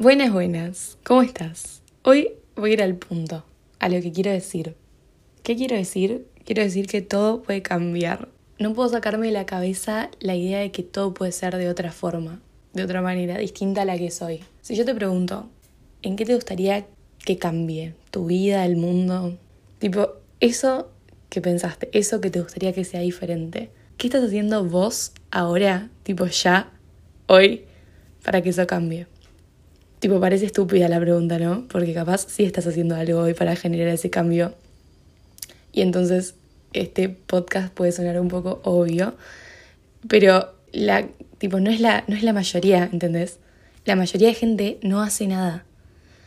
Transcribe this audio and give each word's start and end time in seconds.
Buenas, 0.00 0.32
buenas, 0.32 0.96
¿cómo 1.02 1.22
estás? 1.22 1.82
Hoy 2.04 2.30
voy 2.54 2.70
a 2.70 2.72
ir 2.74 2.82
al 2.84 2.94
punto, 2.94 3.44
a 3.80 3.88
lo 3.88 4.00
que 4.00 4.12
quiero 4.12 4.30
decir. 4.30 4.76
¿Qué 5.42 5.56
quiero 5.56 5.74
decir? 5.74 6.24
Quiero 6.44 6.62
decir 6.62 6.86
que 6.86 7.02
todo 7.02 7.42
puede 7.42 7.62
cambiar. 7.62 8.28
No 8.60 8.74
puedo 8.74 8.88
sacarme 8.88 9.26
de 9.26 9.32
la 9.32 9.44
cabeza 9.44 10.08
la 10.20 10.36
idea 10.36 10.60
de 10.60 10.70
que 10.70 10.84
todo 10.84 11.14
puede 11.14 11.32
ser 11.32 11.56
de 11.56 11.68
otra 11.68 11.90
forma, 11.90 12.40
de 12.74 12.84
otra 12.84 13.02
manera, 13.02 13.38
distinta 13.38 13.82
a 13.82 13.84
la 13.84 13.98
que 13.98 14.12
soy. 14.12 14.44
Si 14.60 14.76
yo 14.76 14.84
te 14.84 14.94
pregunto, 14.94 15.48
¿en 16.02 16.14
qué 16.14 16.24
te 16.24 16.36
gustaría 16.36 16.86
que 17.24 17.36
cambie? 17.36 17.96
¿Tu 18.12 18.24
vida, 18.24 18.64
el 18.64 18.76
mundo? 18.76 19.36
Tipo, 19.80 20.12
eso 20.38 20.92
que 21.28 21.40
pensaste, 21.40 21.88
eso 21.92 22.20
que 22.20 22.30
te 22.30 22.40
gustaría 22.40 22.72
que 22.72 22.84
sea 22.84 23.00
diferente. 23.00 23.70
¿Qué 23.96 24.06
estás 24.06 24.22
haciendo 24.22 24.64
vos 24.64 25.10
ahora, 25.32 25.90
tipo 26.04 26.24
ya, 26.26 26.70
hoy, 27.26 27.64
para 28.22 28.42
que 28.42 28.50
eso 28.50 28.64
cambie? 28.68 29.08
Tipo, 30.00 30.20
parece 30.20 30.46
estúpida 30.46 30.88
la 30.88 31.00
pregunta, 31.00 31.38
¿no? 31.38 31.66
Porque 31.68 31.92
capaz 31.92 32.26
sí 32.28 32.44
estás 32.44 32.66
haciendo 32.68 32.94
algo 32.94 33.20
hoy 33.20 33.34
para 33.34 33.56
generar 33.56 33.88
ese 33.88 34.10
cambio. 34.10 34.54
Y 35.72 35.82
entonces 35.82 36.34
este 36.72 37.08
podcast 37.08 37.72
puede 37.72 37.90
sonar 37.90 38.20
un 38.20 38.28
poco 38.28 38.60
obvio, 38.62 39.14
pero 40.06 40.54
la, 40.70 41.08
tipo, 41.38 41.58
no, 41.58 41.70
es 41.70 41.80
la, 41.80 42.04
no 42.06 42.14
es 42.14 42.22
la 42.22 42.32
mayoría, 42.32 42.88
¿entendés? 42.92 43.38
La 43.84 43.96
mayoría 43.96 44.28
de 44.28 44.34
gente 44.34 44.78
no 44.82 45.02
hace 45.02 45.26
nada. 45.26 45.64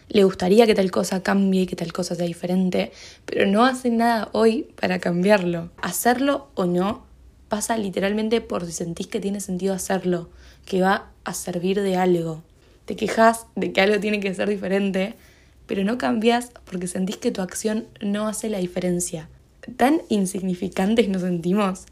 Le 0.10 0.26
gustaría 0.26 0.66
que 0.66 0.76
tal 0.76 0.92
cosa 0.92 1.24
cambie, 1.24 1.68
que 1.68 1.78
tal 1.78 1.94
cosa 1.94 2.16
sea 2.16 2.26
diferente, 2.26 2.92
pero 3.26 3.46
no 3.46 3.64
hace 3.64 3.90
nada 3.90 4.28
hoy 4.34 4.68
para 4.80 5.00
cambiarlo. 5.00 5.70
Hacerlo 5.82 6.50
o 6.56 6.66
no 6.66 7.06
pasa 7.48 7.78
literalmente 7.78 8.42
por 8.42 8.66
si 8.66 8.74
sentís 8.74 9.08
que 9.08 9.22
tiene 9.22 9.40
sentido 9.40 9.74
hacerlo, 9.74 10.30
que 10.66 10.82
va 10.82 11.12
a 11.24 11.34
servir 11.34 11.82
de 11.82 11.96
algo 11.96 12.44
te 12.92 12.98
quejas 12.98 13.46
de 13.56 13.72
que 13.72 13.80
algo 13.80 14.02
tiene 14.02 14.20
que 14.20 14.34
ser 14.34 14.50
diferente, 14.50 15.14
pero 15.66 15.86
no 15.86 15.98
cambias 15.98 16.52
porque 16.66 16.88
sentís 16.88 17.16
que 17.16 17.32
tu 17.32 17.42
acción 17.42 17.88
no 18.02 18.28
hace 18.28 18.50
la 18.50 18.58
diferencia. 18.58 19.30
Tan 19.78 20.02
insignificantes 20.10 21.08
nos 21.08 21.22
sentimos 21.22 21.86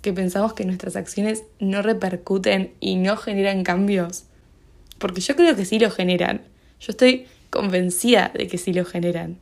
que 0.00 0.14
pensamos 0.14 0.54
que 0.54 0.64
nuestras 0.64 0.96
acciones 0.96 1.42
no 1.60 1.82
repercuten 1.82 2.72
y 2.80 2.96
no 2.96 3.18
generan 3.18 3.64
cambios. 3.64 4.24
Porque 4.96 5.20
yo 5.20 5.36
creo 5.36 5.54
que 5.54 5.66
sí 5.66 5.78
lo 5.78 5.90
generan. 5.90 6.40
Yo 6.80 6.92
estoy 6.92 7.26
convencida 7.50 8.32
de 8.34 8.46
que 8.46 8.56
sí 8.56 8.72
lo 8.72 8.86
generan. 8.86 9.36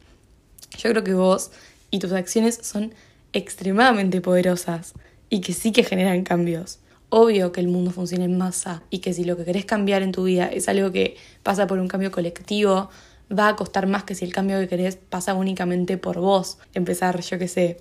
Yo 0.76 0.90
creo 0.90 1.04
que 1.04 1.14
vos 1.14 1.52
y 1.92 2.00
tus 2.00 2.10
acciones 2.10 2.58
son 2.60 2.92
extremadamente 3.32 4.20
poderosas 4.20 4.94
y 5.30 5.42
que 5.42 5.52
sí 5.52 5.70
que 5.70 5.84
generan 5.84 6.24
cambios 6.24 6.80
obvio 7.16 7.52
que 7.52 7.60
el 7.60 7.68
mundo 7.68 7.92
funciona 7.92 8.24
en 8.24 8.36
masa 8.36 8.82
y 8.90 8.98
que 8.98 9.12
si 9.12 9.22
lo 9.22 9.36
que 9.36 9.44
querés 9.44 9.64
cambiar 9.64 10.02
en 10.02 10.10
tu 10.10 10.24
vida 10.24 10.46
es 10.46 10.68
algo 10.68 10.90
que 10.90 11.16
pasa 11.44 11.68
por 11.68 11.78
un 11.78 11.86
cambio 11.86 12.10
colectivo, 12.10 12.90
va 13.30 13.46
a 13.46 13.54
costar 13.54 13.86
más 13.86 14.02
que 14.02 14.16
si 14.16 14.24
el 14.24 14.32
cambio 14.32 14.58
que 14.58 14.66
querés 14.66 14.96
pasa 14.96 15.34
únicamente 15.34 15.96
por 15.96 16.18
vos. 16.18 16.58
Empezar, 16.74 17.20
yo 17.20 17.38
qué 17.38 17.46
sé, 17.46 17.76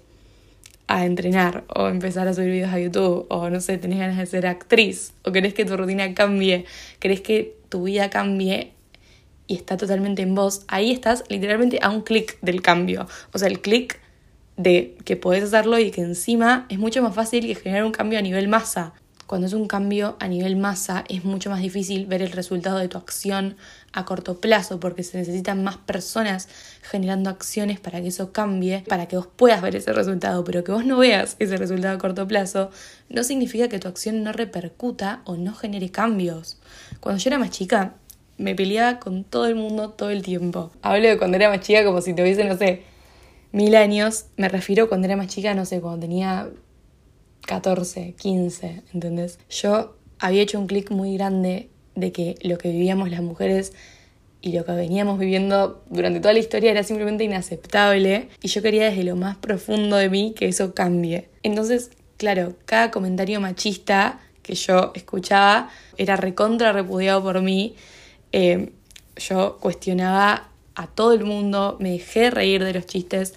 a 0.85 1.07
entrenar 1.07 1.63
o 1.75 1.87
empezar 1.87 2.27
a 2.27 2.35
subir 2.35 2.51
videos 2.51 2.73
a 2.73 2.79
YouTube 2.79 3.25
o 3.29 3.49
no 3.49 3.59
sé, 3.59 3.79
tenés 3.79 3.97
ganas 3.97 4.17
de 4.17 4.27
ser 4.27 4.45
actriz 4.45 5.13
o 5.25 5.31
querés 5.31 5.55
que 5.55 5.65
tu 5.65 5.75
rutina 5.77 6.13
cambie, 6.13 6.65
querés 6.99 7.21
que 7.21 7.57
tu 7.69 7.85
vida 7.85 8.11
cambie 8.11 8.73
y 9.47 9.55
está 9.55 9.77
totalmente 9.77 10.21
en 10.21 10.35
vos, 10.35 10.61
ahí 10.67 10.91
estás 10.91 11.23
literalmente 11.29 11.79
a 11.81 11.89
un 11.89 12.01
clic 12.01 12.37
del 12.41 12.61
cambio. 12.61 13.07
O 13.33 13.39
sea, 13.39 13.47
el 13.47 13.61
clic 13.61 13.99
de 14.57 14.95
que 15.05 15.15
podés 15.15 15.43
hacerlo 15.43 15.79
y 15.79 15.89
que 15.89 16.01
encima 16.01 16.67
es 16.69 16.77
mucho 16.77 17.01
más 17.01 17.15
fácil 17.15 17.47
que 17.47 17.55
generar 17.55 17.83
un 17.83 17.91
cambio 17.91 18.19
a 18.19 18.21
nivel 18.21 18.47
masa. 18.47 18.93
Cuando 19.33 19.47
es 19.47 19.53
un 19.53 19.65
cambio 19.65 20.15
a 20.19 20.27
nivel 20.27 20.57
masa 20.57 21.05
es 21.09 21.25
mucho 21.25 21.49
más 21.49 21.59
difícil 21.59 22.05
ver 22.05 22.21
el 22.21 22.31
resultado 22.31 22.77
de 22.77 22.87
tu 22.87 22.99
acción 22.99 23.57
a 23.91 24.05
corto 24.05 24.39
plazo 24.39 24.79
porque 24.79 25.01
se 25.01 25.17
necesitan 25.17 25.63
más 25.63 25.77
personas 25.77 26.47
generando 26.83 27.31
acciones 27.31 27.79
para 27.79 27.99
que 27.99 28.09
eso 28.09 28.31
cambie, 28.31 28.83
para 28.87 29.07
que 29.07 29.17
vos 29.17 29.25
puedas 29.25 29.63
ver 29.63 29.75
ese 29.75 29.91
resultado, 29.91 30.43
pero 30.43 30.63
que 30.63 30.71
vos 30.71 30.85
no 30.85 30.99
veas 30.99 31.35
ese 31.39 31.57
resultado 31.57 31.95
a 31.95 31.97
corto 31.97 32.27
plazo 32.27 32.69
no 33.09 33.23
significa 33.23 33.69
que 33.69 33.79
tu 33.79 33.87
acción 33.87 34.21
no 34.21 34.33
repercuta 34.33 35.23
o 35.25 35.35
no 35.35 35.55
genere 35.55 35.89
cambios. 35.89 36.59
Cuando 36.99 37.19
yo 37.19 37.29
era 37.29 37.39
más 37.39 37.49
chica 37.49 37.95
me 38.37 38.53
peleaba 38.53 38.99
con 38.99 39.23
todo 39.23 39.47
el 39.47 39.55
mundo 39.55 39.89
todo 39.89 40.11
el 40.11 40.21
tiempo. 40.21 40.69
Hablo 40.83 41.07
de 41.07 41.17
cuando 41.17 41.37
era 41.37 41.49
más 41.49 41.61
chica 41.61 41.83
como 41.83 42.01
si 42.01 42.13
tuviese, 42.13 42.43
no 42.43 42.55
sé, 42.55 42.83
mil 43.51 43.73
años. 43.73 44.25
Me 44.37 44.47
refiero 44.47 44.87
cuando 44.89 45.07
era 45.07 45.17
más 45.17 45.25
chica, 45.25 45.55
no 45.55 45.65
sé, 45.65 45.81
cuando 45.81 46.01
tenía 46.01 46.51
14, 47.45 48.15
15, 48.17 48.83
¿entendés? 48.93 49.39
Yo 49.49 49.95
había 50.19 50.41
hecho 50.41 50.59
un 50.59 50.67
clic 50.67 50.91
muy 50.91 51.15
grande 51.15 51.69
de 51.95 52.11
que 52.11 52.35
lo 52.41 52.57
que 52.57 52.69
vivíamos 52.71 53.09
las 53.09 53.21
mujeres 53.21 53.73
y 54.41 54.51
lo 54.51 54.65
que 54.65 54.73
veníamos 54.73 55.19
viviendo 55.19 55.83
durante 55.89 56.19
toda 56.19 56.33
la 56.33 56.39
historia 56.39 56.71
era 56.71 56.83
simplemente 56.83 57.23
inaceptable 57.23 58.29
y 58.41 58.47
yo 58.47 58.61
quería 58.61 58.89
desde 58.89 59.03
lo 59.03 59.15
más 59.15 59.37
profundo 59.37 59.95
de 59.95 60.09
mí 60.09 60.33
que 60.35 60.47
eso 60.47 60.73
cambie. 60.73 61.29
Entonces, 61.43 61.91
claro, 62.17 62.55
cada 62.65 62.91
comentario 62.91 63.39
machista 63.39 64.19
que 64.41 64.55
yo 64.55 64.91
escuchaba 64.95 65.69
era 65.97 66.17
recontra 66.17 66.73
repudiado 66.73 67.23
por 67.23 67.41
mí. 67.41 67.75
Eh, 68.33 68.71
yo 69.15 69.57
cuestionaba 69.59 70.49
a 70.75 70.87
todo 70.87 71.13
el 71.13 71.23
mundo, 71.23 71.77
me 71.79 71.91
dejé 71.91 72.29
reír 72.29 72.63
de 72.63 72.73
los 72.73 72.85
chistes 72.85 73.33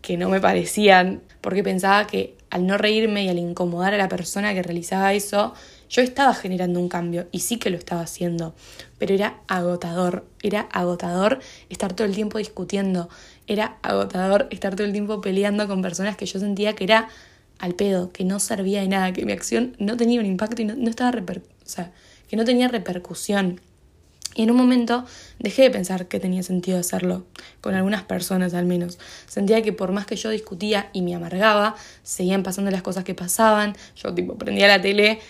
que 0.00 0.16
no 0.16 0.28
me 0.28 0.40
parecían, 0.40 1.22
porque 1.40 1.62
pensaba 1.62 2.06
que 2.06 2.36
al 2.52 2.66
no 2.66 2.76
reírme 2.76 3.24
y 3.24 3.30
al 3.30 3.38
incomodar 3.38 3.94
a 3.94 3.96
la 3.96 4.10
persona 4.10 4.52
que 4.52 4.62
realizaba 4.62 5.14
eso, 5.14 5.54
yo 5.88 6.02
estaba 6.02 6.34
generando 6.34 6.80
un 6.80 6.90
cambio 6.90 7.26
y 7.32 7.40
sí 7.40 7.58
que 7.58 7.70
lo 7.70 7.78
estaba 7.78 8.02
haciendo, 8.02 8.54
pero 8.98 9.14
era 9.14 9.40
agotador, 9.48 10.26
era 10.42 10.68
agotador 10.70 11.40
estar 11.70 11.94
todo 11.94 12.06
el 12.06 12.14
tiempo 12.14 12.36
discutiendo, 12.36 13.08
era 13.46 13.78
agotador 13.80 14.48
estar 14.50 14.76
todo 14.76 14.86
el 14.86 14.92
tiempo 14.92 15.22
peleando 15.22 15.66
con 15.66 15.80
personas 15.80 16.18
que 16.18 16.26
yo 16.26 16.38
sentía 16.40 16.74
que 16.74 16.84
era 16.84 17.08
al 17.58 17.74
pedo, 17.74 18.12
que 18.12 18.24
no 18.24 18.38
servía 18.38 18.82
de 18.82 18.88
nada, 18.88 19.14
que 19.14 19.24
mi 19.24 19.32
acción 19.32 19.74
no 19.78 19.96
tenía 19.96 20.20
un 20.20 20.26
impacto 20.26 20.60
y 20.60 20.66
no, 20.66 20.90
estaba 20.90 21.10
sea, 21.64 21.90
que 22.28 22.36
no 22.36 22.44
tenía 22.44 22.68
repercusión. 22.68 23.62
Y 24.34 24.42
en 24.42 24.50
un 24.50 24.56
momento 24.56 25.04
dejé 25.38 25.62
de 25.62 25.70
pensar 25.70 26.08
que 26.08 26.18
tenía 26.20 26.42
sentido 26.42 26.78
hacerlo, 26.78 27.24
con 27.60 27.74
algunas 27.74 28.02
personas 28.02 28.54
al 28.54 28.64
menos. 28.64 28.98
Sentía 29.26 29.62
que 29.62 29.72
por 29.72 29.92
más 29.92 30.06
que 30.06 30.16
yo 30.16 30.30
discutía 30.30 30.88
y 30.92 31.02
me 31.02 31.14
amargaba, 31.14 31.74
seguían 32.02 32.42
pasando 32.42 32.70
las 32.70 32.82
cosas 32.82 33.04
que 33.04 33.14
pasaban. 33.14 33.76
Yo 33.96 34.14
tipo 34.14 34.36
prendía 34.36 34.68
la 34.68 34.80
tele 34.80 35.20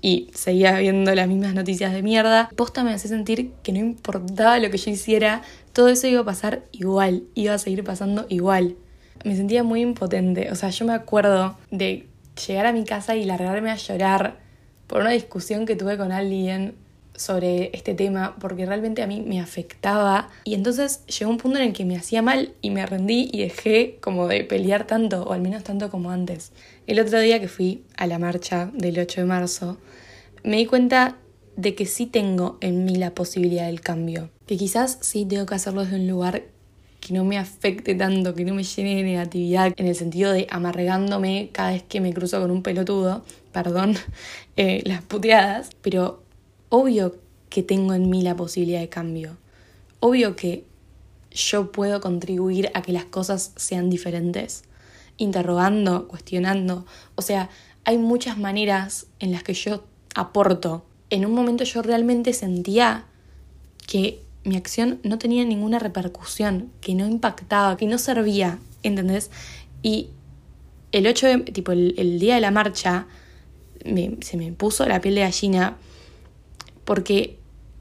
y 0.00 0.30
seguía 0.34 0.78
viendo 0.78 1.14
las 1.14 1.26
mismas 1.28 1.54
noticias 1.54 1.92
de 1.92 2.02
mierda. 2.02 2.48
Posta 2.54 2.84
me 2.84 2.92
hacía 2.92 3.10
sentir 3.10 3.52
que 3.62 3.72
no 3.72 3.78
importaba 3.78 4.58
lo 4.58 4.70
que 4.70 4.78
yo 4.78 4.90
hiciera, 4.90 5.42
todo 5.72 5.88
eso 5.88 6.06
iba 6.06 6.20
a 6.20 6.24
pasar 6.24 6.62
igual, 6.72 7.24
iba 7.34 7.54
a 7.54 7.58
seguir 7.58 7.84
pasando 7.84 8.26
igual. 8.28 8.76
Me 9.24 9.36
sentía 9.36 9.64
muy 9.64 9.80
impotente, 9.80 10.50
o 10.52 10.54
sea, 10.54 10.70
yo 10.70 10.86
me 10.86 10.92
acuerdo 10.92 11.56
de 11.70 12.06
llegar 12.46 12.66
a 12.66 12.72
mi 12.72 12.84
casa 12.84 13.16
y 13.16 13.24
largarme 13.24 13.70
a 13.70 13.76
llorar 13.76 14.38
por 14.86 15.00
una 15.00 15.10
discusión 15.10 15.66
que 15.66 15.74
tuve 15.74 15.96
con 15.96 16.12
alguien 16.12 16.74
sobre 17.18 17.70
este 17.74 17.94
tema 17.94 18.36
porque 18.40 18.64
realmente 18.64 19.02
a 19.02 19.06
mí 19.06 19.22
me 19.26 19.40
afectaba. 19.40 20.30
Y 20.44 20.54
entonces 20.54 21.04
llegó 21.06 21.30
un 21.30 21.38
punto 21.38 21.58
en 21.58 21.64
el 21.64 21.72
que 21.72 21.84
me 21.84 21.96
hacía 21.96 22.22
mal 22.22 22.52
y 22.62 22.70
me 22.70 22.86
rendí 22.86 23.28
y 23.32 23.42
dejé 23.42 23.98
como 24.00 24.28
de 24.28 24.44
pelear 24.44 24.86
tanto 24.86 25.24
o 25.24 25.32
al 25.32 25.40
menos 25.40 25.64
tanto 25.64 25.90
como 25.90 26.10
antes. 26.10 26.52
El 26.86 27.00
otro 27.00 27.20
día 27.20 27.40
que 27.40 27.48
fui 27.48 27.84
a 27.96 28.06
la 28.06 28.18
marcha 28.18 28.70
del 28.72 28.98
8 28.98 29.22
de 29.22 29.26
marzo 29.26 29.78
me 30.44 30.56
di 30.56 30.66
cuenta 30.66 31.16
de 31.56 31.74
que 31.74 31.86
sí 31.86 32.06
tengo 32.06 32.56
en 32.60 32.84
mí 32.84 32.94
la 32.94 33.14
posibilidad 33.14 33.66
del 33.66 33.80
cambio, 33.80 34.30
que 34.46 34.56
quizás 34.56 34.98
sí 35.00 35.24
tengo 35.24 35.44
que 35.44 35.56
hacerlo 35.56 35.82
desde 35.82 35.96
un 35.96 36.06
lugar 36.06 36.44
que 37.00 37.14
no 37.14 37.24
me 37.24 37.36
afecte 37.36 37.94
tanto, 37.94 38.34
que 38.34 38.44
no 38.44 38.54
me 38.54 38.62
llene 38.62 38.96
de 38.96 39.02
negatividad, 39.02 39.72
en 39.76 39.86
el 39.86 39.94
sentido 39.94 40.32
de 40.32 40.46
amargándome 40.50 41.50
cada 41.52 41.72
vez 41.72 41.82
que 41.82 42.00
me 42.00 42.12
cruzo 42.12 42.40
con 42.40 42.50
un 42.50 42.62
pelotudo, 42.62 43.24
perdón, 43.52 43.96
eh, 44.56 44.82
las 44.84 45.02
puteadas, 45.02 45.70
pero 45.82 46.22
obvio 46.68 47.16
que 47.48 47.62
tengo 47.62 47.94
en 47.94 48.10
mí 48.10 48.22
la 48.22 48.36
posibilidad 48.36 48.80
de 48.80 48.88
cambio. 48.88 49.36
Obvio 50.00 50.36
que 50.36 50.64
yo 51.30 51.72
puedo 51.72 52.00
contribuir 52.00 52.70
a 52.74 52.82
que 52.82 52.92
las 52.92 53.04
cosas 53.04 53.52
sean 53.56 53.90
diferentes. 53.90 54.64
Interrogando, 55.16 56.08
cuestionando. 56.08 56.86
O 57.14 57.22
sea, 57.22 57.50
hay 57.84 57.98
muchas 57.98 58.38
maneras 58.38 59.06
en 59.18 59.32
las 59.32 59.42
que 59.42 59.54
yo 59.54 59.84
aporto. 60.14 60.84
En 61.10 61.24
un 61.24 61.32
momento 61.32 61.64
yo 61.64 61.82
realmente 61.82 62.32
sentía 62.32 63.06
que 63.86 64.20
mi 64.44 64.56
acción 64.56 65.00
no 65.02 65.18
tenía 65.18 65.44
ninguna 65.44 65.78
repercusión, 65.78 66.70
que 66.80 66.94
no 66.94 67.06
impactaba, 67.06 67.76
que 67.76 67.86
no 67.86 67.98
servía, 67.98 68.58
¿entendés? 68.82 69.30
Y 69.82 70.08
el 70.92 71.06
8 71.06 71.26
de, 71.26 71.38
tipo, 71.38 71.72
el, 71.72 72.18
día 72.18 72.36
de 72.36 72.40
la 72.40 72.50
marcha, 72.50 73.06
se 73.84 74.36
me 74.36 74.52
puso 74.52 74.86
la 74.86 75.00
piel 75.00 75.16
de 75.16 75.22
gallina 75.22 75.76
porque 76.88 77.36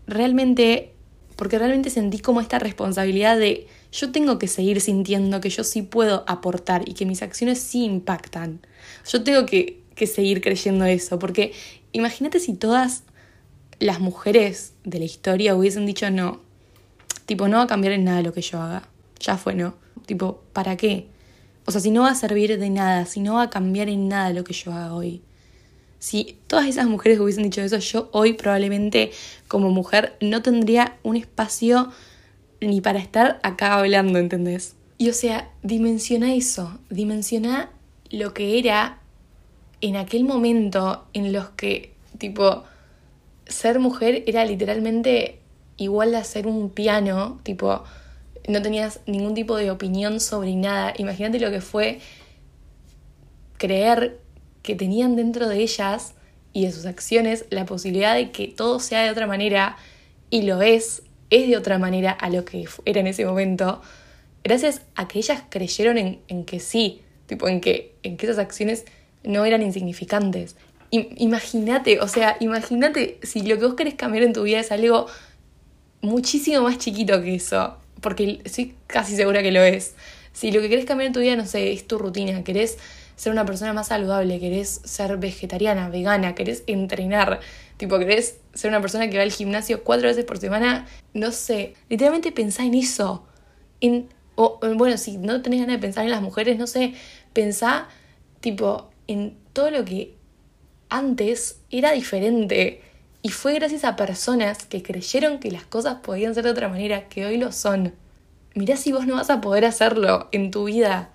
realmente, 0.06 0.92
porque 1.38 1.58
realmente 1.58 1.90
sentí 1.90 2.20
como 2.20 2.42
esta 2.42 2.60
responsabilidad 2.60 3.40
de 3.40 3.66
yo 3.90 4.12
tengo 4.12 4.38
que 4.38 4.50
seguir 4.50 4.82
sintiendo 4.82 5.40
que 5.40 5.50
yo 5.50 5.64
sí 5.64 5.82
puedo 5.82 6.26
aportar 6.28 6.90
y 6.90 6.94
que 6.94 7.06
mis 7.06 7.22
acciones 7.22 7.58
sí 7.60 7.86
impactan. 7.86 8.60
Yo 9.10 9.24
tengo 9.24 9.46
que, 9.46 9.82
que 9.96 10.08
seguir 10.08 10.42
creyendo 10.42 10.84
eso, 10.84 11.20
porque 11.20 11.54
imagínate 11.94 12.42
si 12.42 12.54
todas 12.54 13.04
las 13.80 14.02
mujeres 14.02 14.74
de 14.84 15.00
la 15.00 15.06
historia 15.06 15.56
hubiesen 15.56 15.86
dicho 15.86 16.12
no. 16.12 16.42
Tipo, 17.28 17.48
no 17.48 17.60
va 17.60 17.64
a 17.64 17.68
cambiar 17.68 17.94
en 17.94 18.04
nada 18.04 18.22
lo 18.22 18.34
que 18.34 18.42
yo 18.42 18.62
haga. 18.62 18.90
Ya 19.22 19.38
fue, 19.38 19.56
¿no? 19.56 19.76
Tipo, 20.06 20.44
¿para 20.52 20.76
qué? 20.76 21.08
O 21.66 21.72
sea, 21.72 21.80
si 21.80 21.92
no 21.92 22.02
va 22.02 22.10
a 22.10 22.16
servir 22.16 22.60
de 22.60 22.70
nada, 22.70 23.06
si 23.06 23.22
no 23.22 23.36
va 23.36 23.44
a 23.44 23.50
cambiar 23.50 23.88
en 23.88 24.10
nada 24.10 24.34
lo 24.34 24.44
que 24.44 24.52
yo 24.52 24.74
haga 24.74 24.94
hoy. 24.94 25.22
Si 26.00 26.38
todas 26.48 26.68
esas 26.68 26.88
mujeres 26.88 27.20
hubiesen 27.20 27.44
dicho 27.44 27.62
eso, 27.62 27.78
yo 27.80 28.10
hoy 28.12 28.34
probablemente 28.34 29.12
como 29.48 29.70
mujer 29.70 30.16
no 30.22 30.42
tendría 30.42 30.98
un 31.04 31.16
espacio 31.16 31.92
ni 32.62 32.82
para 32.82 33.00
estar 33.00 33.40
acá 33.44 33.76
hablando, 33.76 34.20
¿entendés? 34.20 34.76
Y 34.98 35.10
o 35.10 35.14
sea, 35.14 35.52
dimensiona 35.64 36.34
eso, 36.34 36.80
dimensiona 36.90 37.70
lo 38.10 38.34
que 38.34 38.58
era 38.58 39.00
en 39.82 39.96
aquel 39.96 40.24
momento 40.24 41.06
en 41.14 41.34
los 41.34 41.50
que, 41.50 41.94
tipo, 42.18 42.64
ser 43.46 43.80
mujer 43.80 44.24
era 44.28 44.44
literalmente 44.46 45.40
igual 45.78 46.16
a 46.16 46.24
ser 46.24 46.48
un 46.48 46.70
piano, 46.70 47.40
tipo, 47.44 47.84
no 48.48 48.62
tenías 48.62 49.02
ningún 49.06 49.34
tipo 49.34 49.56
de 49.56 49.70
opinión 49.70 50.20
sobre 50.20 50.56
nada. 50.56 50.94
Imagínate 50.98 51.40
lo 51.40 51.52
que 51.52 51.62
fue 51.62 52.00
creer 53.58 54.20
que 54.68 54.76
tenían 54.76 55.16
dentro 55.16 55.48
de 55.48 55.62
ellas 55.62 56.14
y 56.52 56.66
de 56.66 56.74
sus 56.74 56.86
acciones 56.86 57.46
la 57.52 57.66
posibilidad 57.66 58.16
de 58.16 58.32
que 58.32 58.50
todo 58.50 58.82
sea 58.82 59.02
de 59.02 59.12
otra 59.12 59.26
manera 59.26 59.78
y 60.30 60.42
lo 60.42 60.62
es, 60.62 61.04
es 61.30 61.48
de 61.48 61.56
otra 61.56 61.78
manera 61.78 62.12
a 62.12 62.30
lo 62.30 62.44
que 62.44 62.68
era 62.84 63.00
en 63.00 63.08
ese 63.08 63.26
momento, 63.26 63.82
gracias 64.44 64.82
a 64.96 65.08
que 65.08 65.20
ellas 65.20 65.44
creyeron 65.48 65.98
en, 65.98 66.20
en 66.28 66.44
que 66.44 66.60
sí, 66.60 67.00
tipo 67.28 67.48
en 67.48 67.62
que, 67.62 67.96
en 68.04 68.18
que 68.18 68.26
esas 68.26 68.40
acciones 68.40 68.84
no 69.24 69.46
eran 69.46 69.62
insignificantes. 69.62 70.58
Imagínate, 70.92 72.02
o 72.02 72.10
sea, 72.10 72.36
imagínate 72.42 73.20
si 73.24 73.44
lo 73.44 73.58
que 73.58 73.66
vos 73.68 73.76
querés 73.76 73.96
cambiar 73.96 74.26
en 74.26 74.34
tu 74.34 74.44
vida 74.44 74.60
es 74.60 74.74
algo 74.74 75.08
muchísimo 76.02 76.64
más 76.64 76.78
chiquito 76.78 77.22
que 77.22 77.36
eso, 77.36 77.78
porque 78.02 78.42
estoy 78.44 78.76
casi 78.88 79.16
segura 79.16 79.42
que 79.42 79.54
lo 79.54 79.62
es. 79.62 79.96
Si 80.34 80.52
lo 80.52 80.60
que 80.60 80.68
querés 80.68 80.84
cambiar 80.84 81.08
en 81.08 81.14
tu 81.14 81.22
vida, 81.22 81.38
no 81.38 81.46
sé, 81.46 81.72
es 81.72 81.88
tu 81.88 81.98
rutina, 81.98 82.44
querés 82.44 82.78
ser 83.18 83.32
una 83.32 83.46
persona 83.46 83.74
más 83.74 83.88
saludable, 83.88 84.40
querés 84.40 84.80
ser 84.86 85.18
vegetariana, 85.18 85.90
vegana, 85.90 86.36
querés 86.36 86.64
entrenar, 86.68 87.40
tipo, 87.76 87.98
querés 87.98 88.38
ser 88.54 88.70
una 88.70 88.80
persona 88.80 89.10
que 89.10 89.18
va 89.18 89.24
al 89.24 89.32
gimnasio 89.32 89.84
cuatro 89.84 90.08
veces 90.08 90.24
por 90.24 90.38
semana, 90.38 90.86
no 91.14 91.32
sé, 91.32 91.74
literalmente 91.90 92.32
pensá 92.32 92.64
en 92.64 92.76
eso. 92.76 93.26
En, 93.82 94.08
o, 94.36 94.60
bueno, 94.76 94.98
si 94.98 95.18
no 95.18 95.42
tenés 95.42 95.62
ganas 95.62 95.76
de 95.76 95.82
pensar 95.82 96.06
en 96.06 96.12
las 96.12 96.22
mujeres, 96.22 96.60
no 96.60 96.68
sé, 96.68 96.94
pensá, 97.34 97.88
tipo, 98.40 98.92
en 99.08 99.36
todo 99.52 99.72
lo 99.72 99.84
que 99.84 100.16
antes 100.90 101.60
era 101.72 101.94
diferente. 101.94 102.82
Y 103.24 103.30
fue 103.30 103.56
gracias 103.56 103.84
a 103.84 103.96
personas 103.96 104.64
que 104.66 104.84
creyeron 104.84 105.40
que 105.40 105.50
las 105.50 105.66
cosas 105.66 105.98
podían 106.04 106.36
ser 106.36 106.44
de 106.44 106.52
otra 106.52 106.70
manera, 106.70 107.10
que 107.10 107.26
hoy 107.26 107.38
lo 107.38 107.52
son. 107.52 107.96
Mirá 108.54 108.78
si 108.78 108.92
vos 108.92 109.08
no 109.08 109.16
vas 109.16 109.32
a 109.32 109.42
poder 109.42 109.66
hacerlo 109.66 110.30
en 110.32 110.52
tu 110.52 110.66
vida. 110.66 111.10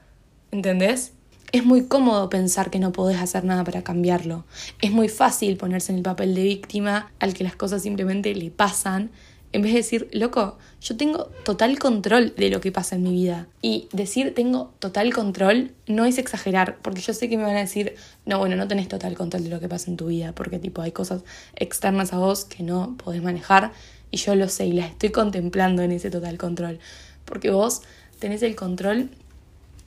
¿Entendés? 0.51 1.13
Es 1.53 1.67
muy 1.67 1.85
cómodo 1.85 2.31
pensar 2.31 2.71
que 2.71 2.79
no 2.79 2.93
podés 2.93 3.19
hacer 3.21 3.45
nada 3.45 3.63
para 3.63 3.85
cambiarlo. 3.85 4.47
Es 4.81 4.91
muy 4.91 5.11
fácil 5.11 5.59
ponerse 5.59 5.93
en 5.93 5.99
el 5.99 6.03
papel 6.03 6.35
de 6.35 6.43
víctima 6.45 7.13
al 7.21 7.35
que 7.35 7.45
las 7.45 7.57
cosas 7.57 7.83
simplemente 7.83 8.35
le 8.35 8.51
pasan 8.51 9.11
en 9.53 9.61
vez 9.61 9.73
de 9.73 9.79
decir, 9.81 10.09
loco, 10.13 10.57
yo 10.81 10.97
tengo 10.97 11.25
total 11.45 11.79
control 11.79 12.35
de 12.39 12.49
lo 12.49 12.63
que 12.63 12.73
pasa 12.73 12.97
en 12.97 13.03
mi 13.03 13.13
vida. 13.13 13.49
Y 13.61 13.89
decir 13.93 14.35
tengo 14.35 14.73
total 14.79 15.13
control 15.13 15.73
no 15.87 16.07
es 16.07 16.17
exagerar, 16.17 16.79
porque 16.81 17.03
yo 17.03 17.13
sé 17.13 17.29
que 17.29 17.37
me 17.37 17.43
van 17.43 17.57
a 17.57 17.61
decir, 17.61 17.97
no, 18.25 18.39
bueno, 18.39 18.57
no 18.57 18.67
tenés 18.67 18.89
total 18.89 19.15
control 19.15 19.45
de 19.45 19.51
lo 19.51 19.61
que 19.61 19.69
pasa 19.69 19.91
en 19.91 19.99
tu 19.99 20.07
vida, 20.07 20.33
porque 20.35 20.59
tipo 20.59 20.81
hay 20.81 20.93
cosas 20.93 21.23
externas 21.55 22.15
a 22.15 22.19
vos 22.19 22.47
que 22.47 22.63
no 22.63 22.97
podés 22.97 23.23
manejar 23.23 23.73
y 24.11 24.17
yo 24.17 24.35
lo 24.35 24.49
sé 24.49 24.67
y 24.67 24.73
las 24.73 24.91
estoy 24.91 25.11
contemplando 25.11 25.83
en 25.83 25.93
ese 25.93 26.11
total 26.11 26.39
control, 26.39 26.79
porque 27.27 27.51
vos 27.51 27.83
tenés 28.21 28.43
el 28.43 28.57
control 28.57 29.11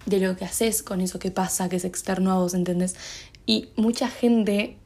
de 0.05 0.19
lo 0.19 0.35
que 0.35 0.45
haces 0.45 0.83
con 0.83 1.01
eso 1.01 1.19
que 1.19 1.31
pasa, 1.31 1.69
que 1.69 1.77
es 1.77 1.85
externo 1.85 2.31
a 2.31 2.37
vos, 2.37 2.53
¿entendés? 2.53 2.95
Y 3.45 3.69
mucha 3.75 4.07
gente 4.07 4.77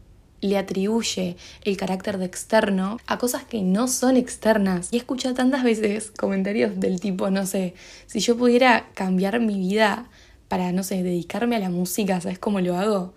le 0.42 0.58
atribuye 0.58 1.36
el 1.64 1.78
carácter 1.78 2.18
de 2.18 2.26
externo 2.26 2.98
a 3.08 3.18
cosas 3.18 3.44
que 3.44 3.62
no 3.62 3.88
son 3.88 4.18
externas. 4.18 4.90
Y 4.92 4.96
he 4.96 5.00
escuchado 5.00 5.36
tantas 5.36 5.64
veces 5.64 6.12
comentarios 6.12 6.80
del 6.80 7.00
tipo, 7.00 7.30
no 7.30 7.46
sé, 7.46 7.74
si 8.08 8.20
yo 8.20 8.38
pudiera 8.38 8.90
cambiar 8.94 9.40
mi 9.40 9.58
vida 9.58 10.10
para, 10.48 10.72
no 10.72 10.84
sé, 10.84 11.04
dedicarme 11.04 11.56
a 11.56 11.60
la 11.60 11.70
música, 11.70 12.20
¿sabes 12.22 12.40
cómo 12.40 12.62
lo 12.62 12.78
hago? 12.78 13.14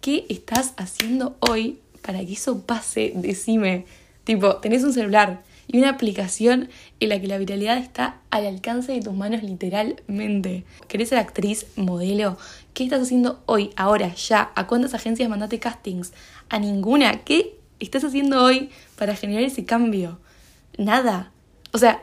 ¿Qué 0.00 0.26
estás 0.28 0.74
haciendo 0.76 1.36
hoy 1.40 1.80
para 2.02 2.20
que 2.20 2.34
eso 2.34 2.62
pase? 2.62 3.12
Decime. 3.16 3.86
Tipo, 4.24 4.56
tenés 4.56 4.84
un 4.84 4.92
celular, 4.92 5.42
y 5.68 5.78
una 5.78 5.90
aplicación 5.90 6.70
en 6.98 7.10
la 7.10 7.20
que 7.20 7.28
la 7.28 7.38
viralidad 7.38 7.76
está 7.76 8.20
al 8.30 8.46
alcance 8.46 8.90
de 8.92 9.02
tus 9.02 9.12
manos 9.12 9.42
literalmente. 9.42 10.64
¿Querés 10.88 11.10
ser 11.10 11.18
actriz, 11.18 11.66
modelo? 11.76 12.38
¿Qué 12.72 12.84
estás 12.84 13.02
haciendo 13.02 13.42
hoy, 13.46 13.70
ahora, 13.76 14.14
ya? 14.14 14.50
¿A 14.54 14.66
cuántas 14.66 14.94
agencias 14.94 15.28
mandaste 15.28 15.58
castings? 15.58 16.12
A 16.48 16.58
ninguna. 16.58 17.22
¿Qué 17.22 17.58
estás 17.80 18.02
haciendo 18.02 18.42
hoy 18.42 18.70
para 18.96 19.14
generar 19.14 19.42
ese 19.42 19.66
cambio? 19.66 20.18
Nada. 20.78 21.32
O 21.72 21.78
sea, 21.78 22.02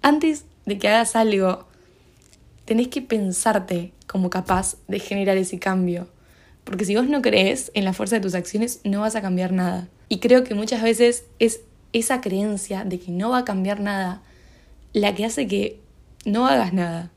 antes 0.00 0.46
de 0.64 0.78
que 0.78 0.88
hagas 0.88 1.14
algo, 1.14 1.68
tenés 2.64 2.88
que 2.88 3.02
pensarte 3.02 3.92
como 4.06 4.30
capaz 4.30 4.76
de 4.88 5.00
generar 5.00 5.36
ese 5.36 5.58
cambio. 5.58 6.08
Porque 6.64 6.86
si 6.86 6.96
vos 6.96 7.08
no 7.08 7.20
crees 7.20 7.70
en 7.74 7.84
la 7.84 7.92
fuerza 7.92 8.16
de 8.16 8.22
tus 8.22 8.34
acciones, 8.34 8.80
no 8.84 9.00
vas 9.00 9.16
a 9.16 9.22
cambiar 9.22 9.52
nada. 9.52 9.88
Y 10.08 10.18
creo 10.20 10.44
que 10.44 10.54
muchas 10.54 10.82
veces 10.82 11.24
es 11.38 11.60
esa 11.92 12.20
creencia 12.20 12.84
de 12.84 12.98
que 12.98 13.10
no 13.10 13.30
va 13.30 13.38
a 13.38 13.44
cambiar 13.44 13.80
nada 13.80 14.22
la 14.92 15.14
que 15.14 15.24
hace 15.24 15.46
que 15.46 15.80
no 16.24 16.46
hagas 16.46 16.72
nada. 16.72 17.10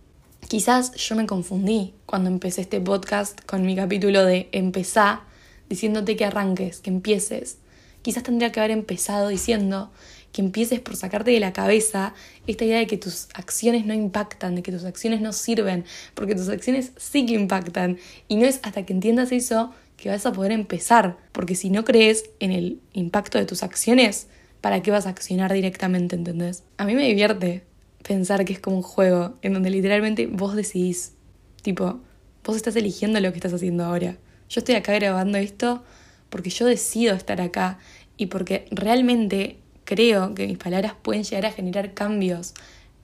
Quizás 0.47 0.93
yo 0.93 1.15
me 1.15 1.25
confundí 1.25 1.93
cuando 2.05 2.29
empecé 2.29 2.61
este 2.61 2.79
podcast 2.79 3.39
con 3.45 3.65
mi 3.65 3.75
capítulo 3.75 4.23
de 4.23 4.47
empezar 4.51 5.21
diciéndote 5.69 6.15
que 6.15 6.25
arranques, 6.25 6.79
que 6.79 6.89
empieces. 6.89 7.57
Quizás 8.01 8.23
tendría 8.23 8.51
que 8.51 8.59
haber 8.59 8.71
empezado 8.71 9.29
diciendo 9.29 9.91
que 10.31 10.41
empieces 10.41 10.79
por 10.79 10.95
sacarte 10.95 11.31
de 11.31 11.39
la 11.39 11.53
cabeza 11.53 12.13
esta 12.45 12.65
idea 12.65 12.77
de 12.77 12.87
que 12.87 12.97
tus 12.97 13.27
acciones 13.33 13.85
no 13.85 13.93
impactan, 13.93 14.53
de 14.53 14.61
que 14.61 14.71
tus 14.71 14.83
acciones 14.83 15.21
no 15.21 15.33
sirven, 15.33 15.85
porque 16.13 16.35
tus 16.35 16.49
acciones 16.49 16.91
sí 16.97 17.25
que 17.25 17.33
impactan. 17.33 17.97
Y 18.27 18.35
no 18.35 18.45
es 18.45 18.59
hasta 18.63 18.85
que 18.85 18.93
entiendas 18.93 19.31
eso 19.31 19.73
que 19.97 20.09
vas 20.09 20.25
a 20.25 20.33
poder 20.33 20.51
empezar, 20.51 21.17
porque 21.31 21.55
si 21.55 21.69
no 21.69 21.85
crees 21.85 22.25
en 22.39 22.51
el 22.51 22.79
impacto 22.93 23.37
de 23.37 23.45
tus 23.45 23.63
acciones, 23.63 24.27
para 24.65 24.81
qué 24.81 24.89
vas 24.89 25.05
a 25.05 25.09
accionar 25.09 25.53
directamente, 25.53 26.15
¿entendés? 26.15 26.63
A 26.77 26.85
mí 26.85 26.95
me 26.95 27.03
divierte 27.05 27.61
pensar 28.01 28.43
que 28.45 28.53
es 28.53 28.59
como 28.59 28.77
un 28.77 28.81
juego 28.81 29.35
en 29.43 29.53
donde 29.53 29.69
literalmente 29.69 30.25
vos 30.25 30.55
decidís, 30.55 31.13
tipo, 31.61 31.99
vos 32.43 32.55
estás 32.55 32.75
eligiendo 32.75 33.19
lo 33.19 33.29
que 33.29 33.37
estás 33.37 33.53
haciendo 33.53 33.85
ahora. 33.85 34.17
Yo 34.49 34.61
estoy 34.61 34.73
acá 34.73 34.93
grabando 34.93 35.37
esto 35.37 35.83
porque 36.31 36.49
yo 36.49 36.65
decido 36.65 37.13
estar 37.13 37.41
acá 37.41 37.77
y 38.17 38.25
porque 38.25 38.65
realmente 38.71 39.59
creo 39.83 40.33
que 40.33 40.47
mis 40.47 40.57
palabras 40.57 40.93
pueden 40.99 41.23
llegar 41.23 41.45
a 41.45 41.51
generar 41.51 41.93
cambios 41.93 42.55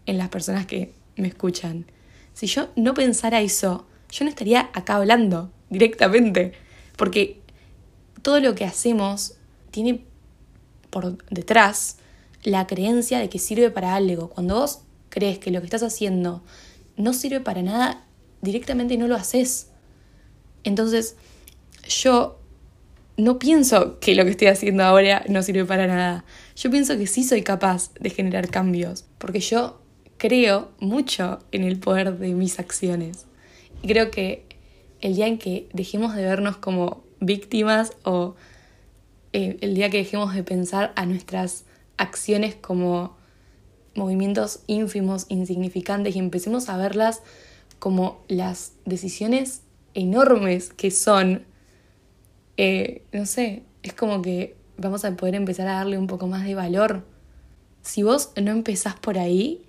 en 0.07 0.17
las 0.17 0.29
personas 0.29 0.65
que 0.65 0.91
me 1.15 1.27
escuchan. 1.27 1.85
Si 2.33 2.47
yo 2.47 2.69
no 2.75 2.95
pensara 2.95 3.39
eso, 3.39 3.85
yo 4.09 4.25
no 4.25 4.31
estaría 4.31 4.71
acá 4.73 4.95
hablando 4.95 5.51
directamente, 5.69 6.53
porque 6.95 7.39
todo 8.23 8.39
lo 8.39 8.55
que 8.55 8.65
hacemos 8.65 9.35
tiene 9.69 10.05
por 10.91 11.17
detrás 11.29 11.97
la 12.43 12.67
creencia 12.67 13.19
de 13.19 13.29
que 13.29 13.39
sirve 13.39 13.71
para 13.71 13.95
algo. 13.95 14.29
Cuando 14.29 14.55
vos 14.55 14.81
crees 15.09 15.39
que 15.39 15.49
lo 15.49 15.59
que 15.59 15.65
estás 15.65 15.83
haciendo 15.83 16.43
no 16.97 17.13
sirve 17.13 17.39
para 17.39 17.63
nada, 17.63 18.05
directamente 18.41 18.97
no 18.97 19.07
lo 19.07 19.15
haces. 19.15 19.69
Entonces, 20.63 21.15
yo 21.87 22.39
no 23.17 23.39
pienso 23.39 23.99
que 23.99 24.15
lo 24.15 24.23
que 24.23 24.31
estoy 24.31 24.47
haciendo 24.47 24.83
ahora 24.83 25.23
no 25.27 25.43
sirve 25.43 25.65
para 25.65 25.87
nada. 25.87 26.25
Yo 26.55 26.69
pienso 26.71 26.97
que 26.97 27.07
sí 27.07 27.23
soy 27.23 27.41
capaz 27.41 27.93
de 27.99 28.09
generar 28.09 28.49
cambios, 28.49 29.05
porque 29.17 29.39
yo 29.39 29.81
creo 30.17 30.71
mucho 30.79 31.39
en 31.51 31.63
el 31.63 31.79
poder 31.79 32.17
de 32.17 32.33
mis 32.33 32.59
acciones. 32.59 33.25
Y 33.81 33.87
creo 33.87 34.11
que 34.11 34.45
el 35.01 35.15
día 35.15 35.27
en 35.27 35.37
que 35.37 35.67
dejemos 35.73 36.15
de 36.15 36.23
vernos 36.23 36.57
como 36.57 37.03
víctimas 37.19 37.93
o 38.03 38.35
eh, 39.33 39.57
el 39.61 39.75
día 39.75 39.89
que 39.89 39.97
dejemos 39.97 40.33
de 40.33 40.43
pensar 40.43 40.91
a 40.95 41.05
nuestras 41.05 41.65
acciones 41.97 42.55
como 42.55 43.15
movimientos 43.95 44.61
ínfimos, 44.67 45.25
insignificantes 45.29 46.15
y 46.15 46.19
empecemos 46.19 46.69
a 46.69 46.77
verlas 46.77 47.21
como 47.79 48.23
las 48.27 48.73
decisiones 48.85 49.61
enormes 49.93 50.71
que 50.71 50.91
son, 50.91 51.45
eh, 52.57 53.03
no 53.11 53.25
sé, 53.25 53.63
es 53.83 53.93
como 53.93 54.21
que 54.21 54.55
vamos 54.77 55.05
a 55.05 55.15
poder 55.15 55.35
empezar 55.35 55.67
a 55.67 55.73
darle 55.73 55.97
un 55.97 56.07
poco 56.07 56.27
más 56.27 56.45
de 56.45 56.55
valor. 56.55 57.05
Si 57.81 58.03
vos 58.03 58.31
no 58.41 58.51
empezás 58.51 58.95
por 58.95 59.17
ahí, 59.17 59.65